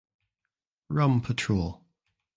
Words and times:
Rum 0.89 1.21
Patrol 1.21 1.85